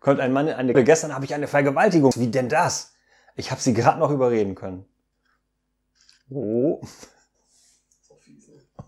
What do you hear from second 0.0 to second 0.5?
Kommt ein Mann